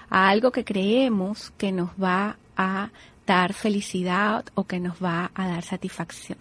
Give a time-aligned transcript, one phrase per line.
[0.09, 2.91] a algo que creemos que nos va a
[3.27, 6.39] dar felicidad o que nos va a dar satisfacción.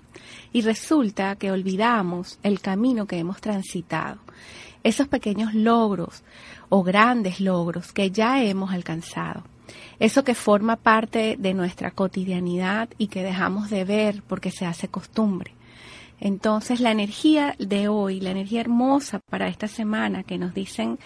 [0.52, 4.20] Y resulta que olvidamos el camino que hemos transitado,
[4.84, 6.24] esos pequeños logros
[6.70, 9.44] o grandes logros que ya hemos alcanzado.
[10.00, 14.88] Eso que forma parte de nuestra cotidianidad y que dejamos de ver porque se hace
[14.88, 15.54] costumbre.
[16.20, 21.00] Entonces la energía de hoy, la energía hermosa para esta semana que nos dicen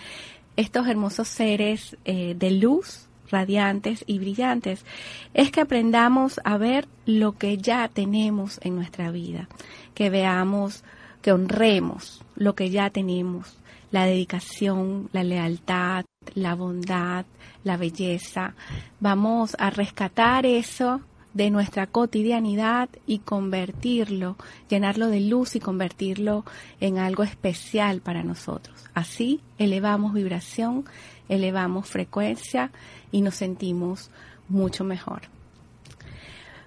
[0.56, 4.86] estos hermosos seres eh, de luz, radiantes y brillantes,
[5.34, 9.48] es que aprendamos a ver lo que ya tenemos en nuestra vida,
[9.94, 10.84] que veamos,
[11.22, 13.58] que honremos lo que ya tenemos,
[13.92, 16.06] la dedicación, la lealtad,
[16.36, 17.26] la bondad,
[17.64, 18.54] la belleza.
[19.00, 21.02] Vamos a rescatar eso
[21.38, 24.38] de nuestra cotidianidad y convertirlo,
[24.70, 26.44] llenarlo de luz y convertirlo
[26.82, 28.76] en algo especial para nosotros.
[28.96, 30.86] Así elevamos vibración,
[31.30, 32.72] elevamos frecuencia
[33.12, 34.10] y nos sentimos
[34.50, 35.22] mucho mejor.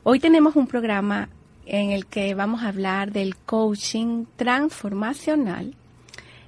[0.04, 1.30] Hoy tenemos un programa
[1.66, 5.74] en el que vamos a hablar del coaching transformacional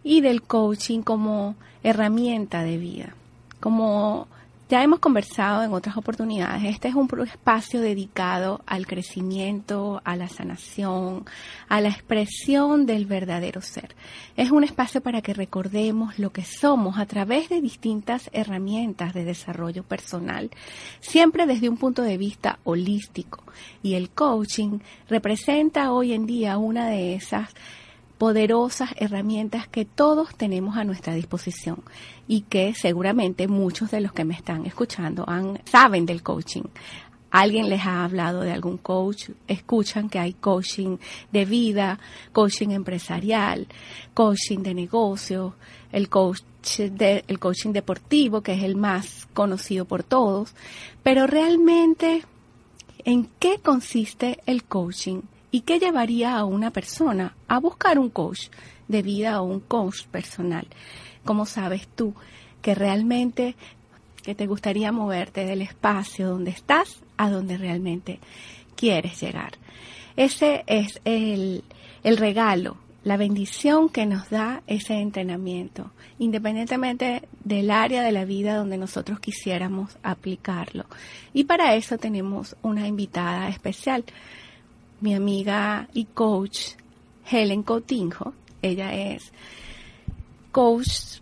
[0.05, 3.17] y del coaching como herramienta de vida,
[3.59, 4.29] como
[4.73, 10.29] ya hemos conversado en otras oportunidades, este es un espacio dedicado al crecimiento, a la
[10.29, 11.27] sanación,
[11.69, 13.95] a la expresión del verdadero ser.
[14.35, 19.27] Es un espacio para que recordemos lo que somos a través de distintas herramientas de
[19.27, 20.49] desarrollo personal,
[21.01, 23.45] siempre desde un punto de vista holístico.
[23.83, 27.51] Y el coaching representa hoy en día una de esas
[28.23, 31.83] poderosas herramientas que todos tenemos a nuestra disposición
[32.29, 36.63] y que seguramente muchos de los que me están escuchando han, saben del coaching.
[37.33, 40.99] Alguien les ha hablado de algún coach, escuchan que hay coaching
[41.33, 41.99] de vida,
[42.31, 43.67] coaching empresarial,
[44.15, 45.57] coaching de negocio,
[45.91, 50.55] el el coaching deportivo, que es el más conocido por todos,
[51.03, 52.23] pero realmente,
[53.05, 55.23] ¿en qué consiste el coaching?
[55.55, 58.49] ¿Y qué llevaría a una persona a buscar un coach
[58.89, 60.67] de vida o un coach personal?
[61.27, 62.15] ¿Cómo sabes tú
[62.63, 63.55] que realmente
[64.23, 68.19] que te gustaría moverte del espacio donde estás a donde realmente
[68.77, 69.53] quieres llegar?
[70.17, 71.65] Ese es el,
[72.03, 78.57] el regalo, la bendición que nos da ese entrenamiento, independientemente del área de la vida
[78.57, 80.87] donde nosotros quisiéramos aplicarlo.
[81.35, 84.03] Y para eso tenemos una invitada especial
[85.03, 86.77] mi amiga y coach
[87.31, 88.33] Helen Coutinho.
[88.63, 89.33] Ella es
[90.53, 91.21] coach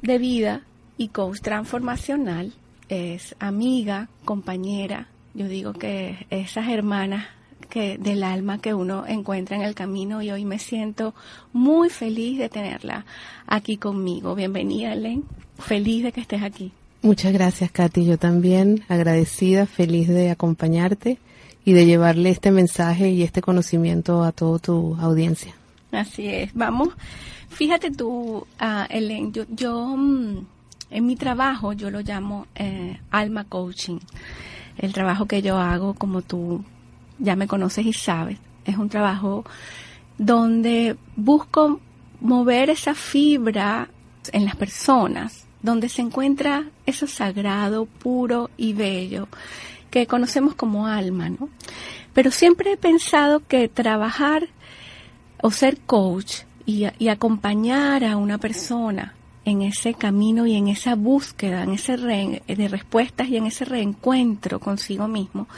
[0.00, 0.62] de vida
[0.96, 2.54] y coach transformacional.
[2.88, 5.08] Es amiga, compañera.
[5.34, 7.26] Yo digo que esas hermanas
[7.68, 11.14] que del alma que uno encuentra en el camino y hoy me siento
[11.52, 13.04] muy feliz de tenerla
[13.46, 14.34] aquí conmigo.
[14.34, 15.24] Bienvenida, Helen.
[15.58, 16.72] Feliz de que estés aquí.
[17.02, 18.06] Muchas gracias, Katy.
[18.06, 21.18] Yo también agradecida, feliz de acompañarte
[21.68, 25.54] y de llevarle este mensaje y este conocimiento a toda tu audiencia.
[25.92, 26.54] Así es.
[26.54, 26.88] Vamos,
[27.50, 30.46] fíjate tú, uh, yo, yo mm,
[30.90, 33.98] en mi trabajo yo lo llamo eh, alma coaching.
[34.78, 36.64] el trabajo que yo hago, como tú
[37.18, 39.44] ya me conoces y sabes, es un trabajo
[40.16, 41.80] donde busco
[42.22, 43.90] mover esa fibra
[44.32, 49.28] en las personas, donde se encuentra eso sagrado, puro y bello
[49.90, 51.48] que conocemos como alma, ¿no?
[52.12, 54.48] Pero siempre he pensado que trabajar
[55.40, 59.14] o ser coach y, y acompañar a una persona
[59.44, 64.60] en ese camino y en esa búsqueda, en ese de respuestas y en ese reencuentro
[64.60, 65.48] consigo mismo,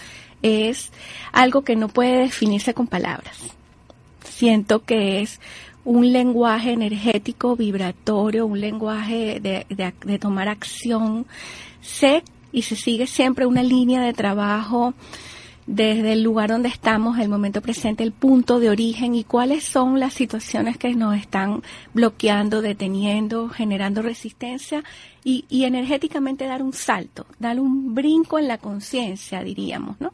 [0.42, 0.92] es
[1.32, 3.36] algo que no puede definirse con palabras.
[4.24, 5.40] Siento que es
[5.84, 11.26] un lenguaje energético, vibratorio, un lenguaje de, de tomar acción.
[11.80, 14.94] Sé y se sigue siempre una línea de trabajo
[15.66, 20.00] desde el lugar donde estamos, el momento presente, el punto de origen y cuáles son
[20.00, 21.62] las situaciones que nos están
[21.94, 24.82] bloqueando, deteniendo, generando resistencia
[25.22, 30.12] y, energéticamente dar un salto, dar un brinco en la conciencia, diríamos, ¿no?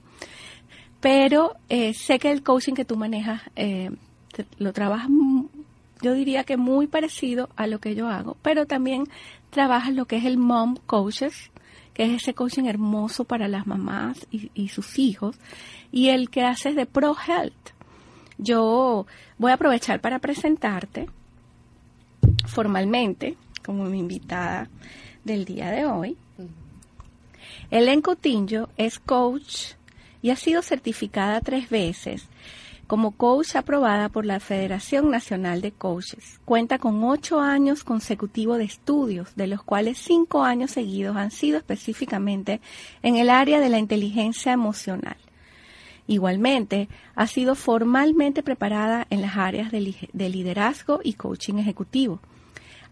[1.00, 3.90] Pero eh, sé que el coaching que tú manejas eh,
[4.58, 5.08] lo trabajas,
[6.02, 9.04] yo diría que muy parecido a lo que yo hago, pero también
[9.48, 11.50] trabajas lo que es el mom coaches,
[11.96, 15.38] que es ese coaching hermoso para las mamás y, sus hijos,
[15.90, 17.70] y el que haces de Pro Health.
[18.36, 19.06] Yo
[19.38, 21.08] voy a aprovechar para presentarte
[22.46, 24.68] formalmente como mi invitada
[25.24, 26.18] del día de hoy.
[27.70, 29.72] Ellen Cotinjo es coach
[30.20, 32.28] y ha sido certificada tres veces
[32.86, 36.40] como coach aprobada por la Federación Nacional de Coaches.
[36.44, 41.58] Cuenta con ocho años consecutivos de estudios, de los cuales cinco años seguidos han sido
[41.58, 42.60] específicamente
[43.02, 45.16] en el área de la inteligencia emocional.
[46.06, 52.20] Igualmente, ha sido formalmente preparada en las áreas de liderazgo y coaching ejecutivo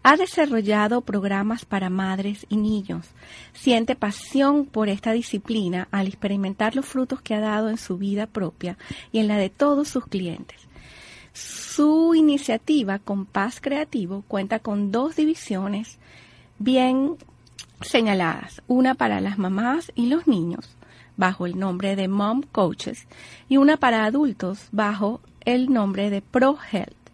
[0.05, 3.07] ha desarrollado programas para madres y niños.
[3.53, 8.27] Siente pasión por esta disciplina al experimentar los frutos que ha dado en su vida
[8.27, 8.77] propia
[9.11, 10.61] y en la de todos sus clientes.
[11.33, 15.97] Su iniciativa Compás Creativo cuenta con dos divisiones
[16.59, 17.15] bien
[17.81, 20.77] señaladas, una para las mamás y los niños,
[21.17, 23.07] bajo el nombre de Mom Coaches,
[23.49, 27.04] y una para adultos, bajo el nombre de Pro Health.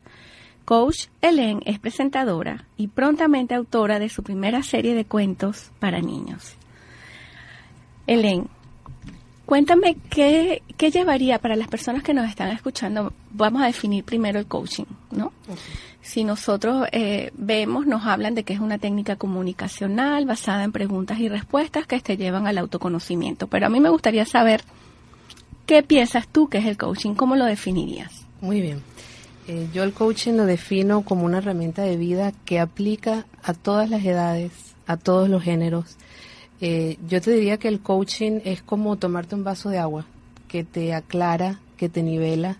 [0.65, 6.55] Coach Helen es presentadora y prontamente autora de su primera serie de cuentos para niños.
[8.07, 8.47] Helen,
[9.45, 13.13] cuéntame qué, llevaría para las personas que nos están escuchando.
[13.31, 15.33] Vamos a definir primero el coaching, ¿no?
[16.01, 21.19] Si nosotros eh, vemos, nos hablan de que es una técnica comunicacional basada en preguntas
[21.19, 23.47] y respuestas que te llevan al autoconocimiento.
[23.47, 24.63] Pero a mí me gustaría saber
[25.65, 28.25] qué piensas tú que es el coaching, cómo lo definirías.
[28.41, 28.90] Muy bien.
[29.47, 33.89] Eh, yo el coaching lo defino como una herramienta de vida que aplica a todas
[33.89, 34.51] las edades,
[34.85, 35.97] a todos los géneros.
[36.61, 40.05] Eh, yo te diría que el coaching es como tomarte un vaso de agua
[40.47, 42.57] que te aclara, que te nivela.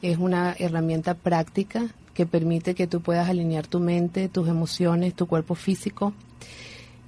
[0.00, 5.26] Es una herramienta práctica que permite que tú puedas alinear tu mente, tus emociones, tu
[5.26, 6.12] cuerpo físico.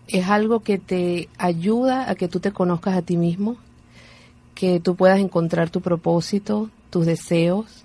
[0.08, 3.56] Es algo que te ayuda a que tú te conozcas a ti mismo,
[4.56, 7.84] que tú puedas encontrar tu propósito, tus deseos,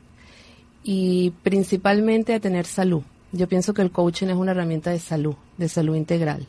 [0.90, 3.02] y principalmente a tener salud.
[3.34, 6.48] Yo pienso que el coaching es una herramienta de salud, de salud integral.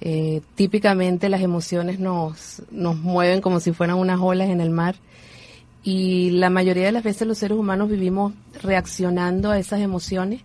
[0.00, 4.96] Eh, típicamente las emociones nos, nos mueven como si fueran unas olas en el mar
[5.84, 10.40] y la mayoría de las veces los seres humanos vivimos reaccionando a esas emociones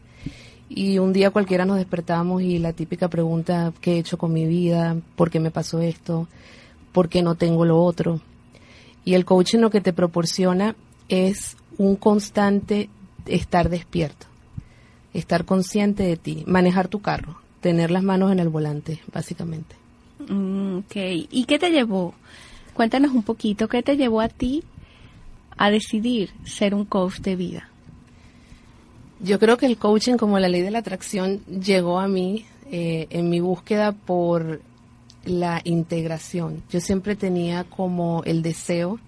[0.69, 4.45] y un día cualquiera nos despertamos y la típica pregunta, ¿qué he hecho con mi
[4.45, 4.95] vida?
[5.15, 6.27] ¿Por qué me pasó esto?
[6.91, 8.21] ¿Por qué no tengo lo otro?
[9.03, 10.75] Y el coaching lo que te proporciona
[11.07, 12.87] es un constante
[13.25, 14.27] estar despierto,
[15.13, 19.75] estar consciente de ti, manejar tu carro, tener las manos en el volante, básicamente.
[20.27, 20.95] Mm, ok,
[21.31, 22.13] ¿y qué te llevó?
[22.73, 24.63] Cuéntanos un poquito, ¿qué te llevó a ti
[25.57, 27.69] a decidir ser un coach de vida?
[29.21, 33.07] Yo creo que el coaching, como la ley de la atracción, llegó a mí eh,
[33.09, 34.61] en mi búsqueda por
[35.25, 36.63] la integración.
[36.69, 38.99] Yo siempre tenía como el deseo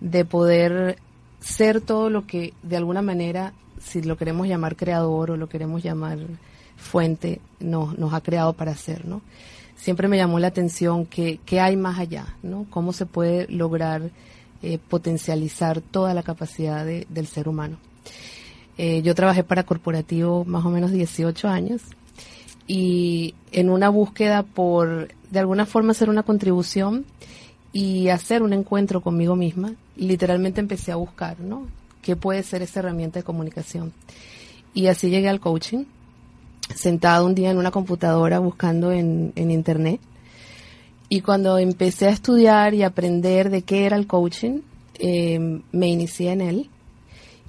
[0.00, 0.98] de poder
[1.40, 5.82] ser todo lo que de alguna manera, si lo queremos llamar creador o lo queremos
[5.82, 6.18] llamar
[6.76, 9.22] fuente, nos, ha creado para ser, ¿no?
[9.76, 12.66] Siempre me llamó la atención que, que hay más allá, ¿no?
[12.70, 14.10] Cómo se puede lograr
[14.60, 17.76] eh, potencializar toda la capacidad del ser humano.
[18.76, 21.82] Eh, yo trabajé para corporativo más o menos 18 años
[22.66, 27.04] y en una búsqueda por de alguna forma hacer una contribución
[27.72, 31.66] y hacer un encuentro conmigo misma, literalmente empecé a buscar, ¿no?
[32.02, 33.92] ¿Qué puede ser esa herramienta de comunicación?
[34.74, 35.84] Y así llegué al coaching,
[36.74, 40.00] sentado un día en una computadora buscando en, en internet.
[41.08, 44.60] Y cuando empecé a estudiar y aprender de qué era el coaching,
[44.98, 46.70] eh, me inicié en él.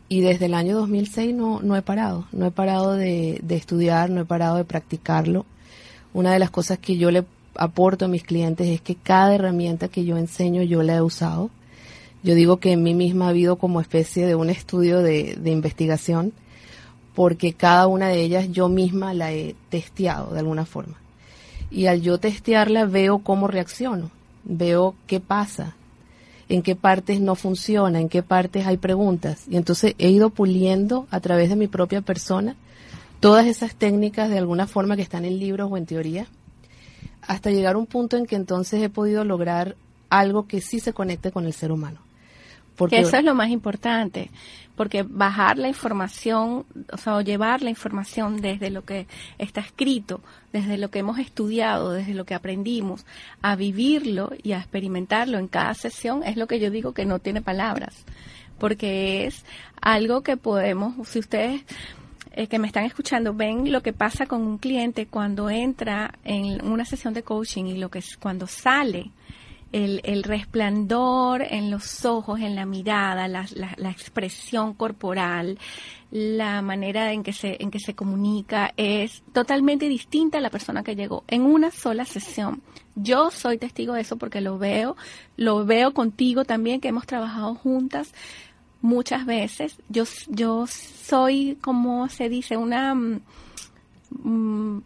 [0.07, 4.09] Y desde el año 2006 no, no he parado, no he parado de, de estudiar,
[4.09, 5.45] no he parado de practicarlo.
[6.13, 7.25] Una de las cosas que yo le
[7.59, 11.49] aporto a mis clientes es que cada herramienta que yo enseño yo la he usado.
[12.23, 16.33] Yo digo que en mí misma ha habido como especie de un estudio de, investigación
[17.15, 20.95] porque cada una de ellas yo misma la he testeado de alguna forma.
[21.69, 24.09] Y al yo testearla veo cómo reacciono,
[24.45, 25.75] veo qué pasa,
[26.47, 29.43] en qué partes no funciona, en qué partes hay preguntas.
[29.49, 32.55] Y entonces he ido puliendo a través de mi propia persona
[33.19, 36.25] todas esas técnicas de alguna forma que están en libros o en teoría,
[37.29, 39.75] hasta llegar a un punto en que entonces he podido lograr
[40.09, 41.99] algo que sí se conecte con el ser humano.
[42.75, 44.31] Porque eso es lo más importante,
[44.75, 49.05] porque bajar la información, o sea, o llevar la información desde lo que
[49.37, 50.21] está escrito,
[50.53, 53.05] desde lo que hemos estudiado, desde lo que aprendimos,
[53.43, 57.19] a vivirlo y a experimentarlo en cada sesión, es lo que yo digo que no
[57.19, 58.05] tiene palabras,
[58.57, 59.45] porque es
[59.81, 61.61] algo que podemos, si ustedes
[62.39, 66.65] eh, que me están escuchando ven lo que pasa con un cliente cuando entra en
[66.65, 69.11] una sesión de coaching y lo que es cuando sale
[69.73, 75.59] el, el resplandor en los ojos, en la mirada, la, la, expresión corporal,
[76.11, 80.81] la manera en que se en que se comunica es totalmente distinta a la persona
[80.81, 82.61] que llegó en una sola sesión.
[82.95, 84.95] Yo soy testigo de eso porque lo veo,
[85.35, 88.13] lo veo contigo también que hemos trabajado juntas
[88.81, 89.75] muchas veces.
[89.89, 93.21] Yo yo soy como se dice una mm,
[94.21, 94.81] mm,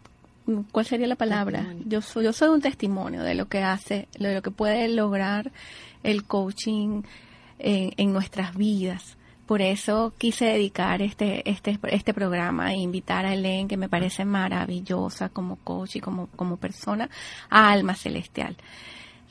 [0.72, 1.74] ¿cuál sería la palabra?
[1.86, 5.52] Yo soy, yo soy un testimonio de lo que hace, de lo que puede lograr
[6.02, 7.02] el coaching
[7.58, 9.16] en, en nuestras vidas.
[9.46, 14.24] Por eso quise dedicar este, este, este programa e invitar a Elen, que me parece
[14.24, 17.10] maravillosa como coach y como, como persona,
[17.50, 18.56] a Alma Celestial.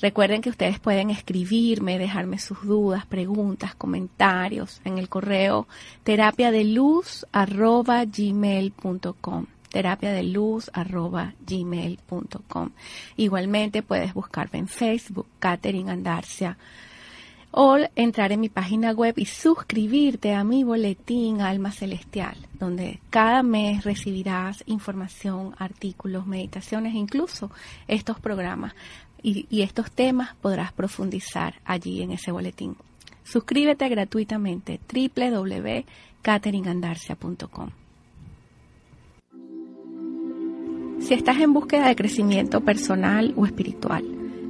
[0.02, 5.68] Recuerden que ustedes pueden escribirme, dejarme sus dudas, preguntas, comentarios en el correo
[6.04, 12.70] terapia de luz arroba gmail.com terapia de luz arroba gmail.com.
[13.18, 16.58] Igualmente puedes buscarme en Facebook, Catherine Andarcia,
[17.50, 23.42] o entrar en mi página web y suscribirte a mi boletín Alma Celestial, donde cada
[23.42, 27.50] mes recibirás información, artículos, meditaciones, incluso
[27.88, 28.76] estos programas
[29.24, 32.76] y, estos temas podrás profundizar allí en ese boletín.
[33.24, 37.70] Suscríbete gratuitamente www.catherineandarcia.com.
[41.00, 44.04] Si estás en búsqueda de crecimiento personal o espiritual,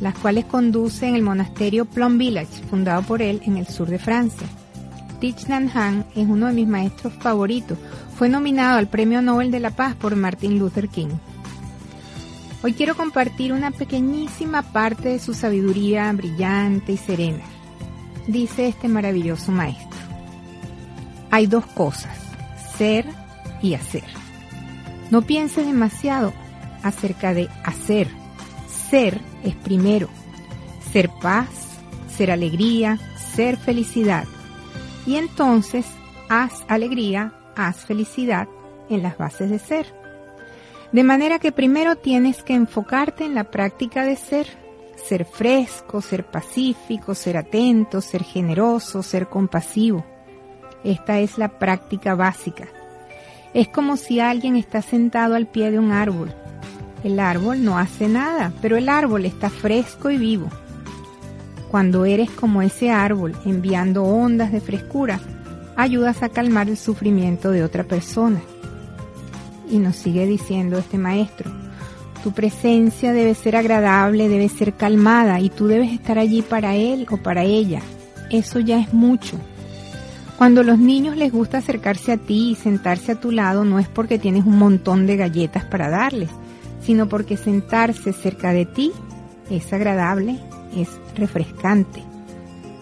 [0.00, 4.46] las cuales conduce el monasterio Plum Village, fundado por él en el sur de Francia.
[5.20, 7.78] Thich Nhat Hanh es uno de mis maestros favoritos
[8.18, 11.10] fue nominado al Premio Nobel de la Paz por Martin Luther King.
[12.64, 17.44] Hoy quiero compartir una pequeñísima parte de su sabiduría brillante y serena.
[18.26, 20.00] Dice este maravilloso maestro.
[21.30, 22.18] Hay dos cosas,
[22.76, 23.06] ser
[23.62, 24.02] y hacer.
[25.12, 26.32] No pienses demasiado
[26.82, 28.08] acerca de hacer.
[28.90, 30.08] Ser es primero.
[30.92, 31.48] Ser paz,
[32.08, 32.98] ser alegría,
[33.34, 34.24] ser felicidad.
[35.06, 35.86] Y entonces
[36.28, 38.48] haz alegría haz felicidad
[38.88, 39.86] en las bases de ser.
[40.92, 44.46] De manera que primero tienes que enfocarte en la práctica de ser,
[44.96, 50.04] ser fresco, ser pacífico, ser atento, ser generoso, ser compasivo.
[50.84, 52.68] Esta es la práctica básica.
[53.52, 56.34] Es como si alguien está sentado al pie de un árbol.
[57.04, 60.48] El árbol no hace nada, pero el árbol está fresco y vivo.
[61.70, 65.20] Cuando eres como ese árbol, enviando ondas de frescura,
[65.76, 68.40] ayudas a calmar el sufrimiento de otra persona.
[69.70, 71.52] Y nos sigue diciendo este maestro,
[72.24, 77.06] tu presencia debe ser agradable, debe ser calmada y tú debes estar allí para él
[77.10, 77.80] o para ella.
[78.30, 79.38] Eso ya es mucho.
[80.36, 83.88] Cuando los niños les gusta acercarse a ti y sentarse a tu lado no es
[83.88, 86.30] porque tienes un montón de galletas para darles,
[86.88, 88.92] sino porque sentarse cerca de ti
[89.50, 90.38] es agradable,
[90.74, 92.02] es refrescante.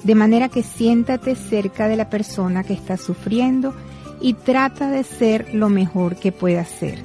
[0.05, 3.75] De manera que siéntate cerca de la persona que está sufriendo
[4.21, 7.01] y trata de ser lo mejor que puedas ser.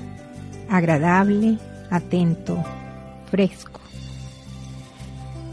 [0.69, 1.57] Agradable,
[1.89, 2.63] atento,
[3.31, 3.81] fresco.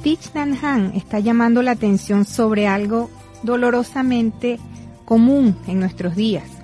[0.02, 3.08] Thich Nhat Hanh está llamando la atención sobre algo
[3.42, 4.60] dolorosamente
[5.06, 6.57] común en nuestros días.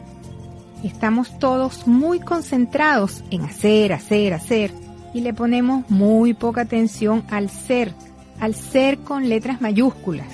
[0.84, 4.72] Estamos todos muy concentrados en hacer, hacer, hacer
[5.12, 7.92] y le ponemos muy poca atención al ser,
[8.38, 10.28] al ser con letras mayúsculas,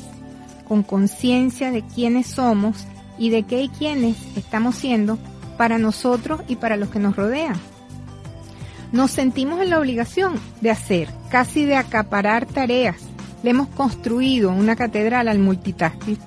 [0.69, 2.85] con conciencia de quiénes somos
[3.19, 5.19] y de qué y quiénes estamos siendo
[5.57, 7.57] para nosotros y para los que nos rodean
[8.93, 12.97] nos sentimos en la obligación de hacer, casi de acaparar tareas.
[13.43, 16.19] Le hemos construido una catedral al multitasking.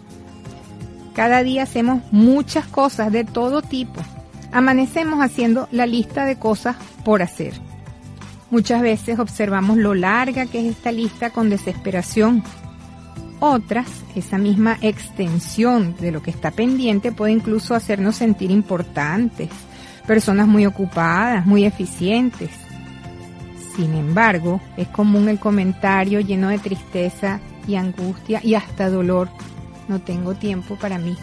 [1.13, 4.01] Cada día hacemos muchas cosas de todo tipo.
[4.53, 7.53] Amanecemos haciendo la lista de cosas por hacer.
[8.51, 12.43] Muchas veces observamos lo larga que es esta lista con desesperación.
[13.39, 19.49] Otras, esa misma extensión de lo que está pendiente puede incluso hacernos sentir importantes,
[20.05, 22.51] personas muy ocupadas, muy eficientes.
[23.75, 29.29] Sin embargo, es común el comentario lleno de tristeza y angustia y hasta dolor.
[29.87, 31.17] No tengo tiempo para mí.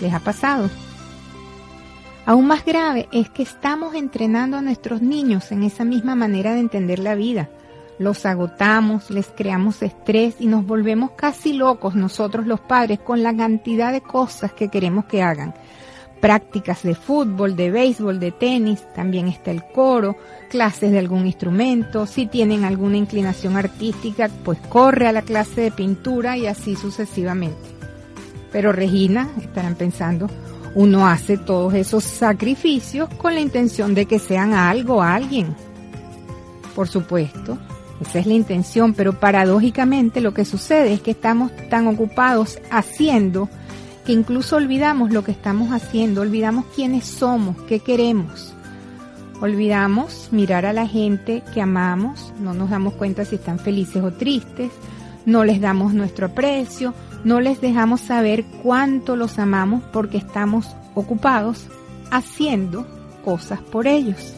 [0.00, 0.70] ¿Les ha pasado?
[2.26, 6.60] Aún más grave es que estamos entrenando a nuestros niños en esa misma manera de
[6.60, 7.50] entender la vida.
[7.98, 13.36] Los agotamos, les creamos estrés y nos volvemos casi locos nosotros los padres con la
[13.36, 15.54] cantidad de cosas que queremos que hagan
[16.24, 20.16] prácticas de fútbol, de béisbol, de tenis, también está el coro,
[20.48, 25.70] clases de algún instrumento, si tienen alguna inclinación artística, pues corre a la clase de
[25.70, 27.68] pintura y así sucesivamente.
[28.50, 30.30] Pero Regina, estarán pensando,
[30.74, 35.54] uno hace todos esos sacrificios con la intención de que sean algo, alguien.
[36.74, 37.58] Por supuesto,
[38.00, 43.48] esa es la intención, pero paradójicamente lo que sucede es que estamos tan ocupados haciendo
[44.04, 48.52] que incluso olvidamos lo que estamos haciendo, olvidamos quiénes somos, qué queremos.
[49.40, 54.12] Olvidamos mirar a la gente que amamos, no nos damos cuenta si están felices o
[54.12, 54.70] tristes,
[55.26, 61.66] no les damos nuestro aprecio, no les dejamos saber cuánto los amamos porque estamos ocupados
[62.10, 62.86] haciendo
[63.24, 64.34] cosas por ellos.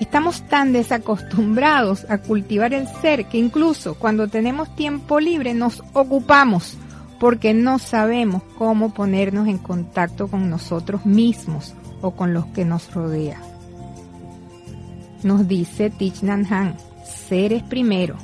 [0.00, 6.76] Estamos tan desacostumbrados a cultivar el ser que incluso cuando tenemos tiempo libre nos ocupamos
[7.18, 12.94] porque no sabemos cómo ponernos en contacto con nosotros mismos o con los que nos
[12.94, 13.40] rodean.
[15.24, 16.76] Nos dice Thich Nhat Hanh,
[17.28, 18.16] ser es primero,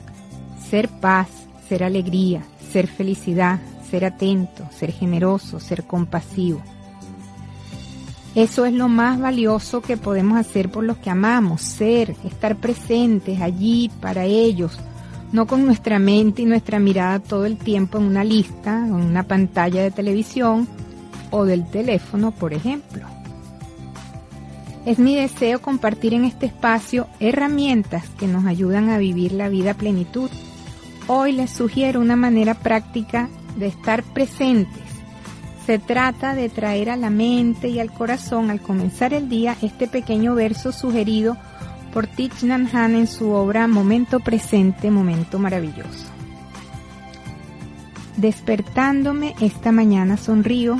[0.70, 1.28] ser paz,
[1.68, 2.42] ser alegría,
[2.74, 6.60] ser felicidad, ser atento, ser generoso, ser compasivo.
[8.34, 13.40] Eso es lo más valioso que podemos hacer por los que amamos, ser, estar presentes
[13.40, 14.76] allí para ellos,
[15.30, 19.22] no con nuestra mente y nuestra mirada todo el tiempo en una lista, en una
[19.22, 20.66] pantalla de televisión
[21.30, 23.06] o del teléfono, por ejemplo.
[24.84, 29.70] Es mi deseo compartir en este espacio herramientas que nos ayudan a vivir la vida
[29.70, 30.28] a plenitud.
[31.06, 34.82] Hoy les sugiero una manera práctica de estar presentes.
[35.66, 39.86] Se trata de traer a la mente y al corazón al comenzar el día este
[39.86, 41.36] pequeño verso sugerido
[41.92, 46.06] por Thich Nhat Hanh en su obra Momento Presente, Momento Maravilloso.
[48.16, 50.78] Despertándome esta mañana sonrío.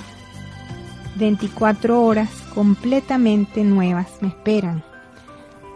[1.17, 4.83] 24 horas completamente nuevas me esperan.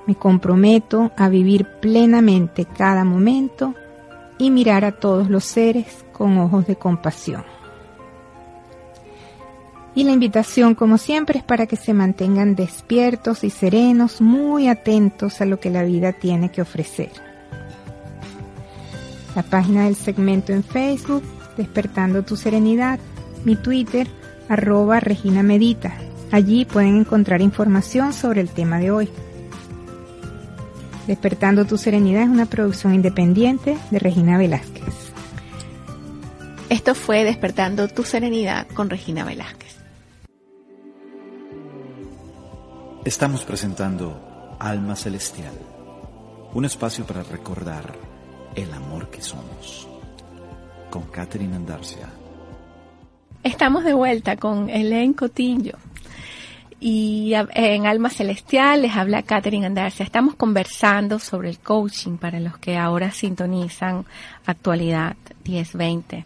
[0.06, 3.74] Me comprometo a vivir plenamente cada momento
[4.38, 7.44] y mirar a todos los seres con ojos de compasión.
[9.94, 15.40] Y la invitación, como siempre, es para que se mantengan despiertos y serenos, muy atentos
[15.40, 17.10] a lo que la vida tiene que ofrecer.
[19.34, 21.22] La página del segmento en Facebook,
[21.56, 23.00] Despertando tu Serenidad,
[23.44, 24.06] mi Twitter,
[24.48, 25.96] arroba Regina Medita.
[26.30, 29.08] Allí pueden encontrar información sobre el tema de hoy.
[31.08, 35.10] Despertando tu Serenidad es una producción independiente de Regina Velázquez.
[36.68, 39.78] Esto fue Despertando tu Serenidad con Regina Velázquez.
[43.06, 45.54] Estamos presentando Alma Celestial,
[46.52, 47.94] un espacio para recordar
[48.54, 49.88] el amor que somos.
[50.90, 52.10] Con Catherine Andarcia.
[53.42, 55.78] Estamos de vuelta con Elaine Cotillo.
[56.80, 60.04] Y en Alma Celestial les habla Catherine Andarcia.
[60.04, 64.06] Estamos conversando sobre el coaching para los que ahora sintonizan
[64.46, 66.24] actualidad 1020.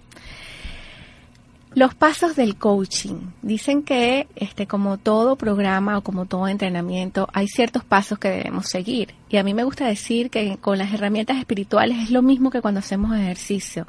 [1.75, 3.31] Los pasos del coaching.
[3.41, 8.67] Dicen que este como todo programa o como todo entrenamiento hay ciertos pasos que debemos
[8.67, 9.15] seguir.
[9.31, 12.61] Y a mí me gusta decir que con las herramientas espirituales es lo mismo que
[12.61, 13.87] cuando hacemos ejercicio.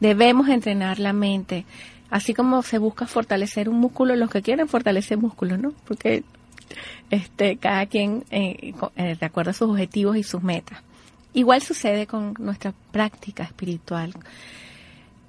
[0.00, 1.66] Debemos entrenar la mente.
[2.16, 5.74] Así como se busca fortalecer un músculo, los que quieren fortalecer músculo, ¿no?
[5.86, 6.24] Porque
[7.10, 10.78] este cada quien eh, eh, de acuerdo a sus objetivos y sus metas.
[11.34, 14.14] Igual sucede con nuestra práctica espiritual.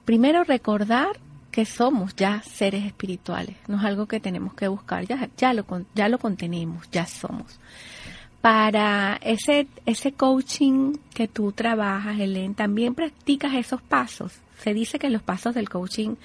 [0.05, 1.19] Primero recordar
[1.51, 5.65] que somos ya seres espirituales, no es algo que tenemos que buscar, ya, ya, lo,
[5.93, 7.59] ya lo contenemos, ya somos.
[8.39, 14.39] Para ese, ese coaching que tú trabajas, Helen, también practicas esos pasos.
[14.59, 16.15] Se dice que los pasos del coaching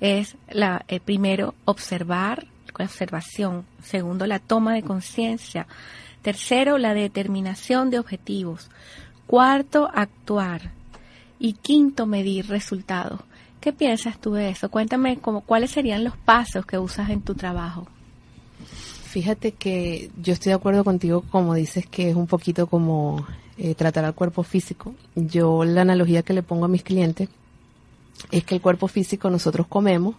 [0.00, 2.46] es la, eh, primero observar,
[2.78, 5.66] la observación, segundo la toma de conciencia,
[6.22, 8.70] tercero la determinación de objetivos,
[9.26, 10.72] cuarto actuar
[11.38, 13.20] y quinto medir resultados.
[13.60, 14.70] ¿Qué piensas tú de eso?
[14.70, 17.86] Cuéntame como, cuáles serían los pasos que usas en tu trabajo.
[19.04, 23.74] Fíjate que yo estoy de acuerdo contigo, como dices, que es un poquito como eh,
[23.74, 24.94] tratar al cuerpo físico.
[25.14, 27.28] Yo la analogía que le pongo a mis clientes
[28.30, 30.16] es que el cuerpo físico nosotros comemos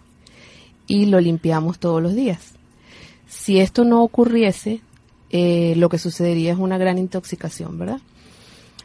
[0.86, 2.54] y lo limpiamos todos los días.
[3.28, 4.80] Si esto no ocurriese,
[5.30, 8.00] eh, lo que sucedería es una gran intoxicación, ¿verdad?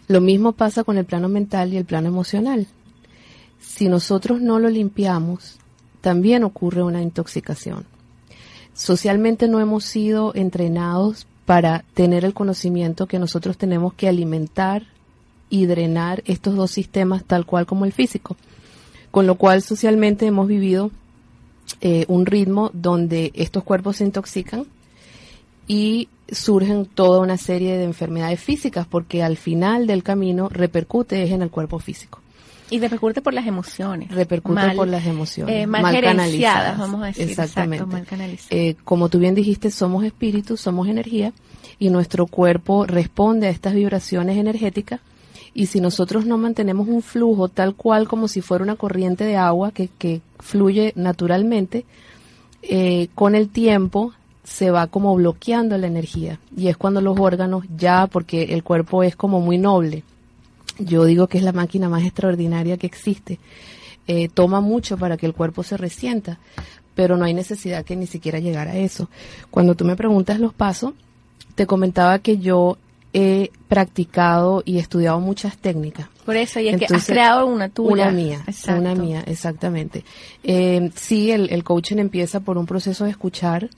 [0.08, 2.68] Lo mismo pasa con el plano mental y el plano emocional
[3.64, 5.58] si nosotros no lo limpiamos,
[6.02, 7.86] también ocurre una intoxicación.
[8.74, 14.84] Socialmente no hemos sido entrenados para tener el conocimiento que nosotros tenemos que alimentar
[15.50, 18.36] y drenar estos dos sistemas tal cual como el físico.
[19.14, 20.90] Con lo cual socialmente hemos vivido
[21.82, 24.66] eh, un ritmo donde estos cuerpos se intoxican
[25.68, 31.44] y surgen toda una serie de enfermedades físicas porque al final del camino repercute en
[31.44, 32.22] el cuerpo físico.
[32.72, 34.10] Y repercute por las emociones.
[34.10, 35.56] Repercute por las emociones.
[35.58, 37.30] Eh, mal, canalizadas, vamos a decir.
[37.30, 37.86] Exactamente.
[38.50, 41.34] eh, como tú bien dijiste, somos espíritus, somos energía
[41.78, 45.02] y nuestro cuerpo responde a estas vibraciones energéticas
[45.54, 49.38] y si nosotros no mantenemos un flujo tal cual como si fuera una corriente de
[49.38, 51.86] agua que, que fluye naturalmente,
[52.64, 54.14] eh, con el tiempo
[54.44, 59.04] se va como bloqueando la energía y es cuando los órganos ya, porque el cuerpo
[59.04, 60.04] es como muy noble,
[60.80, 63.40] yo digo que es la máquina más extraordinaria que existe.
[64.08, 66.40] Eh, toma mucho para que el cuerpo se resienta,
[66.96, 69.10] pero no hay necesidad que ni siquiera llegara a eso.
[69.50, 70.94] Cuando tú me preguntas los pasos,
[71.56, 72.78] te comentaba que yo
[73.14, 76.08] he practicado y estudiado muchas técnicas.
[76.26, 78.10] Por eso, y es que has creado una tuya.
[78.10, 80.04] Una mía, una mía, exactamente.
[80.44, 83.70] Eh, sí, el, el, coaching empieza por un proceso de escuchar.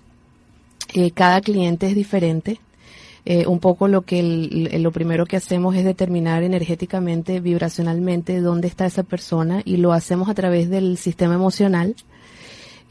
[0.93, 2.59] Eh, cada cliente es diferente.
[3.27, 8.85] Eh, un poco lo que lo primero que hacemos es determinar energéticamente, vibracionalmente, dónde está
[8.85, 11.95] esa persona y lo hacemos a través del sistema emocional.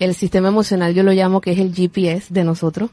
[0.01, 2.91] El sistema emocional yo lo llamo que es el GPS de nosotros.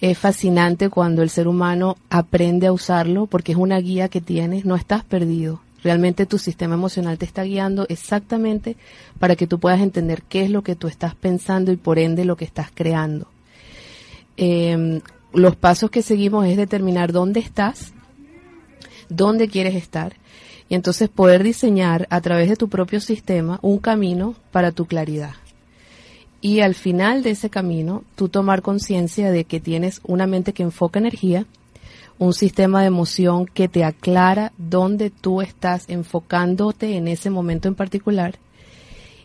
[0.00, 4.64] Es fascinante cuando el ser humano aprende a usarlo porque es una guía que tienes,
[4.64, 5.60] no estás perdido.
[5.82, 8.76] Realmente tu sistema emocional te está guiando exactamente
[9.18, 12.24] para que tú puedas entender qué es lo que tú estás pensando y por ende
[12.24, 13.26] lo que estás creando.
[14.36, 15.00] Eh,
[15.32, 17.92] los pasos que seguimos es determinar dónde estás,
[19.08, 20.14] dónde quieres estar,
[20.68, 25.32] y entonces poder diseñar a través de tu propio sistema un camino para tu claridad.
[26.40, 30.62] Y al final de ese camino, tú tomar conciencia de que tienes una mente que
[30.62, 31.46] enfoca energía,
[32.18, 37.74] un sistema de emoción que te aclara dónde tú estás enfocándote en ese momento en
[37.74, 38.38] particular,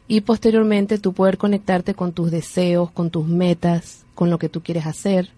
[0.07, 4.61] y posteriormente tú poder conectarte con tus deseos, con tus metas, con lo que tú
[4.61, 5.29] quieres hacer,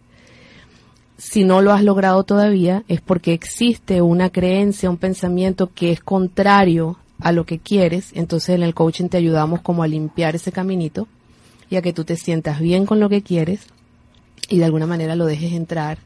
[1.18, 6.00] si no lo has logrado todavía, es porque existe una creencia, un pensamiento que es
[6.00, 8.12] contrario a lo que quieres.
[8.14, 11.08] Entonces en el coaching te ayudamos como a limpiar ese caminito
[11.70, 13.68] y a que tú te sientas bien con lo que quieres
[14.50, 15.98] y de alguna manera lo dejes entrar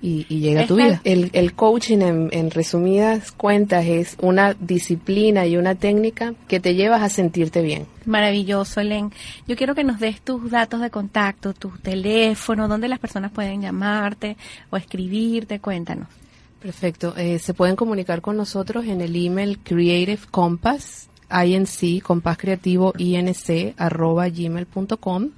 [0.00, 1.00] y, llega a tu vida.
[1.04, 1.98] El, el coaching,
[2.30, 7.86] en, resumidas cuentas, es una disciplina y una técnica que te llevas a sentirte bien.
[8.04, 9.12] Maravilloso, Len.
[9.48, 13.60] Yo quiero que nos des tus datos de contacto, tu teléfono, dónde las personas pueden
[13.60, 14.36] llamarte
[14.70, 15.58] o escribirte.
[15.58, 16.06] Cuéntanos.
[16.60, 17.14] Perfecto.
[17.16, 23.74] Eh, se pueden comunicar con nosotros en el email Creative Compass, inc, compás creativo, inc,
[23.76, 25.28] arroba gmail.com